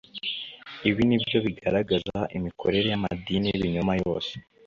ibi 0.89 1.01
nibyo 1.09 1.37
bigaragaza 1.45 2.17
imikorere 2.37 2.85
y’amadini 2.89 3.45
y’ibinyoma 3.49 3.93
yose 4.03 4.33